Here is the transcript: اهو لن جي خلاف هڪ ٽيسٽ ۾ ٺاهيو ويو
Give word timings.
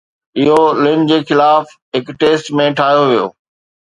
اهو 0.43 0.61
لن 0.83 1.01
جي 1.11 1.19
خلاف 1.31 1.75
هڪ 1.97 2.05
ٽيسٽ 2.23 2.49
۾ 2.61 2.65
ٺاهيو 2.81 3.03
ويو 3.09 3.27